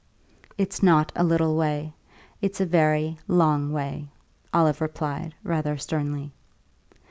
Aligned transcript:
"It's 0.57 0.81
not 0.81 1.11
a 1.15 1.23
little 1.23 1.55
way; 1.55 1.93
it's 2.41 2.59
a 2.59 2.65
very 2.65 3.19
long 3.27 3.71
way," 3.71 4.09
Olive 4.51 4.81
replied, 4.81 5.35
rather 5.43 5.77
sternly. 5.77 6.33